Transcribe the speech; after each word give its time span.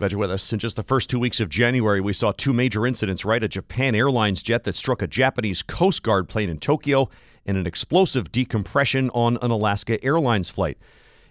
Glad 0.00 0.12
you're 0.12 0.18
with 0.18 0.30
us. 0.30 0.50
In 0.50 0.58
just 0.58 0.76
the 0.76 0.82
first 0.82 1.10
two 1.10 1.18
weeks 1.18 1.40
of 1.40 1.50
January, 1.50 2.00
we 2.00 2.14
saw 2.14 2.32
two 2.32 2.54
major 2.54 2.86
incidents, 2.86 3.22
right? 3.22 3.42
A 3.42 3.48
Japan 3.48 3.94
Airlines 3.94 4.42
jet 4.42 4.64
that 4.64 4.74
struck 4.74 5.02
a 5.02 5.06
Japanese 5.06 5.62
Coast 5.62 6.02
Guard 6.02 6.26
plane 6.26 6.48
in 6.48 6.58
Tokyo 6.58 7.10
and 7.44 7.58
an 7.58 7.66
explosive 7.66 8.32
decompression 8.32 9.10
on 9.10 9.36
an 9.42 9.50
Alaska 9.50 10.02
Airlines 10.02 10.48
flight. 10.48 10.78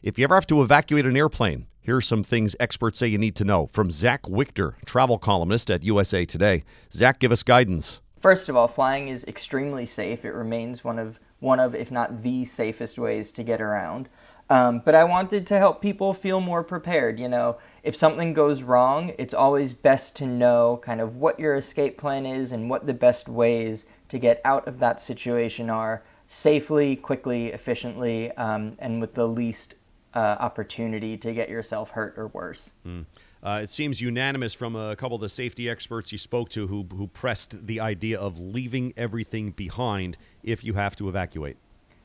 If 0.04 0.20
you 0.20 0.24
ever 0.24 0.36
have 0.36 0.46
to 0.46 0.62
evacuate 0.62 1.08
an 1.08 1.18
airplane, 1.18 1.66
here 1.82 1.96
are 1.96 2.02
some 2.02 2.24
things 2.24 2.56
experts 2.60 3.00
say 3.00 3.08
you 3.08 3.18
need 3.18 3.36
to 3.38 3.44
know. 3.44 3.66
From 3.74 3.90
Zach 3.90 4.22
Wichter, 4.28 4.76
travel 4.86 5.18
columnist 5.18 5.72
at 5.72 5.82
USA 5.82 6.24
Today. 6.24 6.64
Zach, 6.94 7.18
give 7.18 7.32
us 7.32 7.42
guidance. 7.42 8.02
First 8.22 8.50
of 8.50 8.56
all, 8.56 8.68
flying 8.68 9.08
is 9.08 9.24
extremely 9.24 9.88
safe. 9.88 10.26
It 10.26 10.34
remains 10.34 10.84
one 10.84 11.00
of 11.00 11.20
one 11.40 11.60
of, 11.60 11.74
if 11.74 11.90
not 11.90 12.22
the 12.22 12.46
safest 12.46 13.00
ways 13.00 13.32
to 13.32 13.44
get 13.44 13.62
around. 13.62 14.10
Um, 14.50 14.82
but 14.84 14.96
I 14.96 15.04
wanted 15.04 15.46
to 15.48 15.58
help 15.58 15.82
people 15.82 16.14
feel 16.14 16.42
more 16.42 16.64
prepared. 16.64 17.20
You 17.20 17.30
know, 17.30 17.58
if 17.84 17.96
something 17.96 18.34
goes 18.34 18.64
wrong, 18.64 19.14
it's 19.18 19.34
always 19.34 19.74
best 19.74 20.16
to 20.18 20.26
know 20.26 20.82
kind 20.84 21.02
of 21.02 21.18
what 21.18 21.40
your 21.40 21.56
escape 21.56 21.98
plan 21.98 22.26
is 22.26 22.52
and 22.52 22.70
what 22.70 22.88
the 22.88 22.94
best 22.94 23.30
ways 23.30 23.86
to 24.10 24.18
get 24.18 24.42
out 24.44 24.68
of 24.68 24.80
that 24.80 25.00
situation 25.00 25.70
are 25.70 26.02
safely, 26.28 26.96
quickly, 26.96 27.48
efficiently, 27.48 28.32
um, 28.34 28.76
and 28.80 29.02
with 29.02 29.14
the 29.14 29.28
least 29.28 29.76
uh, 30.16 30.38
opportunity 30.40 31.16
to 31.18 31.34
get 31.34 31.50
yourself 31.50 31.92
hurt 31.92 32.16
or 32.18 32.28
worse. 32.28 32.72
Mm. 32.86 33.06
Uh, 33.42 33.60
it 33.64 33.70
seems 33.70 34.02
unanimous 34.02 34.54
from 34.54 34.76
a 34.76 34.96
couple 34.96 35.16
of 35.16 35.22
the 35.22 35.30
safety 35.30 35.70
experts 35.70 36.12
you 36.12 36.18
spoke 36.18 36.50
to 36.50 36.68
who, 36.68 36.86
who 36.96 37.08
pressed 37.08 37.68
the 37.68 37.80
idea 37.80 38.20
of 38.20 38.40
leaving 38.40 38.94
everything 38.98 39.52
behind 39.52 40.18
if 40.44 40.64
you 40.64 40.74
have 40.74 40.96
to 40.96 41.08
evacuate. 41.08 41.58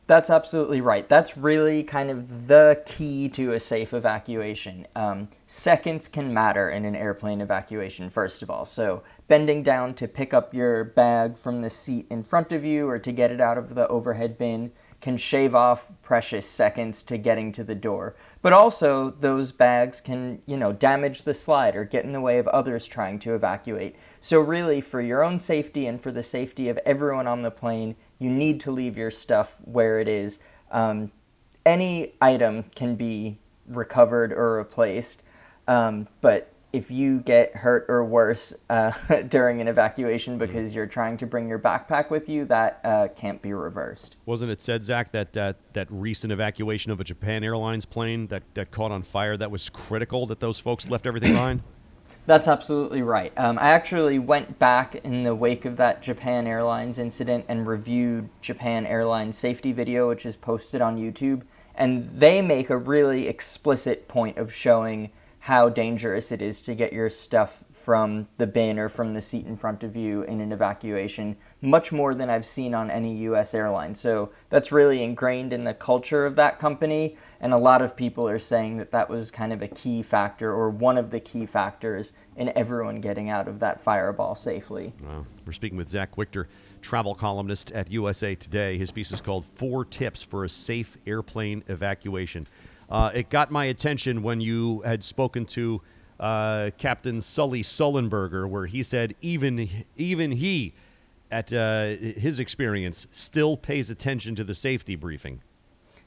That's 0.06 0.28
absolutely 0.28 0.82
right. 0.82 1.08
That's 1.08 1.34
really 1.36 1.82
kind 1.82 2.10
of 2.10 2.46
the 2.46 2.82
key 2.84 3.30
to 3.30 3.52
a 3.52 3.60
safe 3.60 3.94
evacuation. 3.94 4.86
Um, 4.94 5.28
seconds 5.46 6.08
can 6.08 6.34
matter 6.34 6.68
in 6.68 6.84
an 6.84 6.94
airplane 6.94 7.40
evacuation, 7.40 8.10
first 8.10 8.42
of 8.42 8.50
all. 8.50 8.66
So, 8.66 9.02
bending 9.28 9.62
down 9.62 9.94
to 9.94 10.06
pick 10.06 10.34
up 10.34 10.52
your 10.52 10.84
bag 10.84 11.38
from 11.38 11.62
the 11.62 11.70
seat 11.70 12.06
in 12.10 12.22
front 12.22 12.52
of 12.52 12.66
you 12.66 12.86
or 12.86 12.98
to 12.98 13.12
get 13.12 13.32
it 13.32 13.40
out 13.40 13.56
of 13.56 13.74
the 13.74 13.88
overhead 13.88 14.36
bin 14.36 14.72
can 15.04 15.18
shave 15.18 15.54
off 15.54 15.86
precious 16.02 16.48
seconds 16.48 17.02
to 17.02 17.18
getting 17.18 17.52
to 17.52 17.62
the 17.62 17.74
door. 17.74 18.16
But 18.40 18.54
also, 18.54 19.10
those 19.10 19.52
bags 19.52 20.00
can, 20.00 20.40
you 20.46 20.56
know, 20.56 20.72
damage 20.72 21.24
the 21.24 21.34
slide 21.34 21.76
or 21.76 21.84
get 21.84 22.06
in 22.06 22.12
the 22.12 22.22
way 22.22 22.38
of 22.38 22.48
others 22.48 22.86
trying 22.86 23.18
to 23.18 23.34
evacuate. 23.34 23.96
So, 24.22 24.40
really, 24.40 24.80
for 24.80 25.02
your 25.02 25.22
own 25.22 25.38
safety 25.38 25.86
and 25.86 26.00
for 26.00 26.10
the 26.10 26.22
safety 26.22 26.70
of 26.70 26.78
everyone 26.86 27.26
on 27.26 27.42
the 27.42 27.50
plane, 27.50 27.96
you 28.18 28.30
need 28.30 28.60
to 28.60 28.70
leave 28.70 28.96
your 28.96 29.10
stuff 29.10 29.58
where 29.66 30.00
it 30.00 30.08
is. 30.08 30.38
Um, 30.70 31.12
any 31.66 32.14
item 32.22 32.64
can 32.74 32.96
be 32.96 33.36
recovered 33.68 34.32
or 34.32 34.56
replaced, 34.56 35.22
um, 35.68 36.08
but 36.22 36.50
if 36.74 36.90
you 36.90 37.20
get 37.20 37.54
hurt 37.54 37.86
or 37.88 38.04
worse 38.04 38.52
uh, 38.68 38.90
during 39.28 39.60
an 39.60 39.68
evacuation 39.68 40.38
because 40.38 40.70
mm-hmm. 40.70 40.78
you're 40.78 40.86
trying 40.86 41.16
to 41.16 41.26
bring 41.26 41.48
your 41.48 41.58
backpack 41.60 42.10
with 42.10 42.28
you, 42.28 42.44
that 42.46 42.80
uh, 42.82 43.06
can't 43.14 43.40
be 43.40 43.52
reversed. 43.52 44.16
Wasn't 44.26 44.50
it 44.50 44.60
said, 44.60 44.84
Zach, 44.84 45.12
that, 45.12 45.32
that 45.34 45.56
that 45.74 45.86
recent 45.88 46.32
evacuation 46.32 46.90
of 46.90 47.00
a 47.00 47.04
Japan 47.04 47.44
Airlines 47.44 47.84
plane 47.84 48.26
that, 48.26 48.42
that 48.54 48.72
caught 48.72 48.90
on 48.90 49.02
fire, 49.02 49.36
that 49.36 49.52
was 49.52 49.68
critical 49.68 50.26
that 50.26 50.40
those 50.40 50.58
folks 50.58 50.88
left 50.88 51.06
everything 51.06 51.32
behind? 51.34 51.60
That's 52.26 52.48
absolutely 52.48 53.02
right. 53.02 53.32
Um, 53.36 53.56
I 53.58 53.68
actually 53.68 54.18
went 54.18 54.58
back 54.58 54.96
in 54.96 55.22
the 55.22 55.34
wake 55.34 55.66
of 55.66 55.76
that 55.76 56.02
Japan 56.02 56.48
Airlines 56.48 56.98
incident 56.98 57.44
and 57.48 57.68
reviewed 57.68 58.28
Japan 58.40 58.84
Airlines 58.84 59.38
safety 59.38 59.70
video, 59.72 60.08
which 60.08 60.26
is 60.26 60.34
posted 60.34 60.80
on 60.80 60.96
YouTube. 60.96 61.42
And 61.76 62.10
they 62.18 62.42
make 62.42 62.70
a 62.70 62.76
really 62.76 63.28
explicit 63.28 64.08
point 64.08 64.38
of 64.38 64.52
showing 64.52 65.10
how 65.44 65.68
dangerous 65.68 66.32
it 66.32 66.40
is 66.40 66.62
to 66.62 66.74
get 66.74 66.90
your 66.90 67.10
stuff 67.10 67.62
from 67.84 68.26
the 68.38 68.46
bin 68.46 68.78
or 68.78 68.88
from 68.88 69.12
the 69.12 69.20
seat 69.20 69.44
in 69.44 69.58
front 69.58 69.84
of 69.84 69.94
you 69.94 70.22
in 70.22 70.40
an 70.40 70.52
evacuation, 70.52 71.36
much 71.60 71.92
more 71.92 72.14
than 72.14 72.30
I've 72.30 72.46
seen 72.46 72.74
on 72.74 72.90
any 72.90 73.14
US 73.24 73.52
airline. 73.52 73.94
So 73.94 74.30
that's 74.48 74.72
really 74.72 75.02
ingrained 75.02 75.52
in 75.52 75.62
the 75.62 75.74
culture 75.74 76.24
of 76.24 76.34
that 76.36 76.58
company. 76.58 77.18
And 77.40 77.52
a 77.52 77.58
lot 77.58 77.82
of 77.82 77.94
people 77.94 78.26
are 78.26 78.38
saying 78.38 78.78
that 78.78 78.90
that 78.92 79.10
was 79.10 79.30
kind 79.30 79.52
of 79.52 79.60
a 79.60 79.68
key 79.68 80.02
factor 80.02 80.50
or 80.50 80.70
one 80.70 80.96
of 80.96 81.10
the 81.10 81.20
key 81.20 81.44
factors 81.44 82.14
in 82.36 82.50
everyone 82.56 83.02
getting 83.02 83.28
out 83.28 83.46
of 83.46 83.60
that 83.60 83.82
fireball 83.82 84.34
safely. 84.34 84.94
Wow. 85.02 85.26
We're 85.44 85.52
speaking 85.52 85.76
with 85.76 85.90
Zach 85.90 86.16
Wichter, 86.16 86.46
travel 86.80 87.14
columnist 87.14 87.70
at 87.72 87.92
USA 87.92 88.34
Today. 88.34 88.78
His 88.78 88.90
piece 88.90 89.12
is 89.12 89.20
called 89.20 89.44
Four 89.44 89.84
Tips 89.84 90.22
for 90.22 90.46
a 90.46 90.48
Safe 90.48 90.96
Airplane 91.06 91.62
Evacuation. 91.68 92.46
Uh, 92.88 93.10
it 93.14 93.28
got 93.30 93.50
my 93.50 93.66
attention 93.66 94.22
when 94.22 94.40
you 94.40 94.80
had 94.82 95.02
spoken 95.02 95.44
to 95.46 95.80
uh, 96.20 96.70
Captain 96.78 97.20
Sully 97.20 97.62
Sullenberger, 97.62 98.48
where 98.48 98.66
he 98.66 98.82
said 98.82 99.14
even 99.20 99.68
even 99.96 100.30
he, 100.32 100.74
at 101.30 101.52
uh, 101.52 101.96
his 101.96 102.38
experience, 102.38 103.06
still 103.10 103.56
pays 103.56 103.90
attention 103.90 104.34
to 104.36 104.44
the 104.44 104.54
safety 104.54 104.96
briefing. 104.96 105.40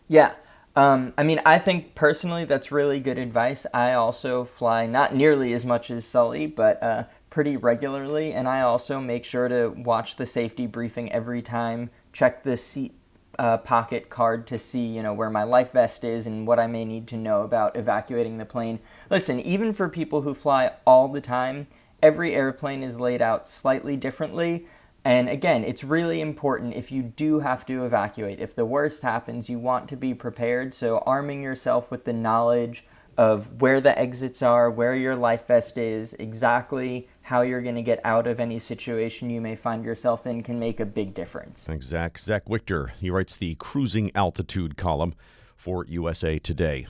Yeah. 0.07 0.33
Um, 0.75 1.13
I 1.17 1.23
mean, 1.23 1.41
I 1.43 1.57
think 1.57 1.95
personally 1.95 2.45
that's 2.45 2.71
really 2.71 2.99
good 2.99 3.17
advice. 3.17 3.65
I 3.73 3.93
also 3.93 4.45
fly 4.45 4.85
not 4.85 5.15
nearly 5.15 5.53
as 5.53 5.65
much 5.65 5.89
as 5.89 6.05
Sully, 6.05 6.45
but 6.45 6.81
uh, 6.83 7.05
pretty 7.31 7.57
regularly, 7.57 8.33
and 8.33 8.47
I 8.47 8.61
also 8.61 8.99
make 8.99 9.25
sure 9.25 9.47
to 9.47 9.69
watch 9.69 10.15
the 10.15 10.25
safety 10.25 10.67
briefing 10.67 11.11
every 11.11 11.41
time, 11.41 11.89
check 12.13 12.43
the 12.43 12.57
seat 12.57 12.93
uh, 13.39 13.57
pocket 13.57 14.09
card 14.09 14.47
to 14.47 14.57
see, 14.57 14.85
you 14.85 15.03
know, 15.03 15.13
where 15.13 15.29
my 15.29 15.43
life 15.43 15.71
vest 15.71 16.03
is 16.03 16.27
and 16.27 16.47
what 16.47 16.59
I 16.59 16.67
may 16.67 16.85
need 16.85 17.07
to 17.09 17.17
know 17.17 17.43
about 17.43 17.75
evacuating 17.75 18.37
the 18.37 18.45
plane. 18.45 18.79
Listen, 19.09 19.39
even 19.39 19.73
for 19.73 19.89
people 19.89 20.21
who 20.21 20.33
fly 20.33 20.71
all 20.85 21.07
the 21.07 21.21
time, 21.21 21.67
every 22.01 22.33
airplane 22.33 22.83
is 22.83 22.99
laid 22.99 23.21
out 23.21 23.47
slightly 23.47 23.95
differently. 23.95 24.65
And 25.05 25.29
again, 25.29 25.63
it's 25.63 25.83
really 25.83 26.19
important 26.19 26.73
if 26.73 26.91
you 26.91 27.01
do 27.01 27.39
have 27.39 27.65
to 27.67 27.85
evacuate. 27.85 28.39
If 28.39 28.55
the 28.55 28.65
worst 28.65 29.01
happens, 29.01 29.49
you 29.49 29.59
want 29.59 29.87
to 29.89 29.95
be 29.95 30.13
prepared. 30.13 30.73
So, 30.73 30.97
arming 31.05 31.41
yourself 31.41 31.89
with 31.89 32.03
the 32.03 32.13
knowledge 32.13 32.85
of 33.17 33.61
where 33.61 33.81
the 33.81 33.97
exits 33.97 34.41
are, 34.41 34.69
where 34.69 34.95
your 34.95 35.15
life 35.15 35.47
vest 35.47 35.77
is, 35.77 36.13
exactly 36.15 37.07
how 37.27 37.41
you're 37.41 37.61
going 37.61 37.75
to 37.75 37.81
get 37.81 37.99
out 38.05 38.25
of 38.25 38.39
any 38.39 38.57
situation 38.57 39.29
you 39.29 39.41
may 39.41 39.53
find 39.53 39.83
yourself 39.83 40.25
in 40.25 40.41
can 40.41 40.57
make 40.57 40.79
a 40.79 40.85
big 40.85 41.13
difference. 41.13 41.65
Thanks, 41.65 41.85
Zach. 41.85 42.17
Zach 42.17 42.45
Wichter, 42.45 42.91
he 43.01 43.09
writes 43.09 43.35
the 43.35 43.55
cruising 43.55 44.13
altitude 44.15 44.77
column 44.77 45.13
for 45.57 45.85
USA 45.87 46.39
Today. 46.39 46.85